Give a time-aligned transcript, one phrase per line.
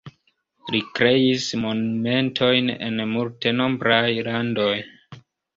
[0.75, 4.73] Li kreis monumentojn en multenombraj landoj.